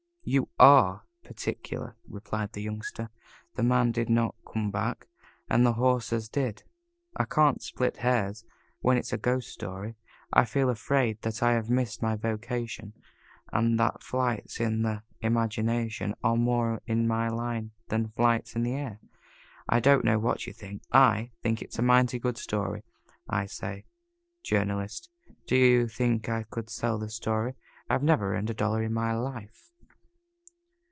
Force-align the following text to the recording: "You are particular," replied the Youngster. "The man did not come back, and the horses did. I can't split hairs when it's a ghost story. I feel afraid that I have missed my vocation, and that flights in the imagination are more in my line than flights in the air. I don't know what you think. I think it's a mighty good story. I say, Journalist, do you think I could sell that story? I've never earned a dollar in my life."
"You 0.23 0.49
are 0.59 1.01
particular," 1.23 1.95
replied 2.07 2.53
the 2.53 2.61
Youngster. 2.61 3.09
"The 3.55 3.63
man 3.63 3.91
did 3.91 4.07
not 4.07 4.35
come 4.45 4.69
back, 4.69 5.07
and 5.49 5.65
the 5.65 5.73
horses 5.73 6.29
did. 6.29 6.61
I 7.17 7.25
can't 7.25 7.59
split 7.59 7.97
hairs 7.97 8.45
when 8.81 8.97
it's 8.97 9.11
a 9.11 9.17
ghost 9.17 9.49
story. 9.49 9.95
I 10.31 10.45
feel 10.45 10.69
afraid 10.69 11.23
that 11.23 11.41
I 11.41 11.53
have 11.53 11.71
missed 11.71 12.03
my 12.03 12.15
vocation, 12.15 12.93
and 13.51 13.79
that 13.79 14.03
flights 14.03 14.59
in 14.59 14.83
the 14.83 15.01
imagination 15.21 16.13
are 16.23 16.37
more 16.37 16.83
in 16.85 17.07
my 17.07 17.27
line 17.27 17.71
than 17.87 18.09
flights 18.09 18.55
in 18.55 18.61
the 18.61 18.73
air. 18.73 18.99
I 19.67 19.79
don't 19.79 20.05
know 20.05 20.19
what 20.19 20.45
you 20.45 20.53
think. 20.53 20.83
I 20.91 21.31
think 21.41 21.63
it's 21.63 21.79
a 21.79 21.81
mighty 21.81 22.19
good 22.19 22.37
story. 22.37 22.83
I 23.27 23.47
say, 23.47 23.85
Journalist, 24.43 25.09
do 25.47 25.55
you 25.57 25.87
think 25.87 26.29
I 26.29 26.43
could 26.43 26.69
sell 26.69 26.99
that 26.99 27.09
story? 27.09 27.55
I've 27.89 28.03
never 28.03 28.35
earned 28.35 28.51
a 28.51 28.53
dollar 28.53 28.83
in 28.83 28.93
my 28.93 29.15
life." 29.17 29.69